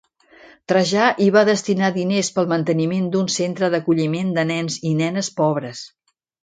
[0.71, 5.89] Trajà hi va destinar diners pel manteniment d'un centre d'acolliment de nens i nenes pobres.